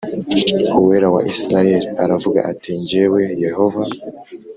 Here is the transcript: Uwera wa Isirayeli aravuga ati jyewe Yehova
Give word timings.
Uwera 0.79 1.07
wa 1.15 1.21
Isirayeli 1.31 1.87
aravuga 2.03 2.39
ati 2.51 2.69
jyewe 2.87 3.21
Yehova 3.45 3.83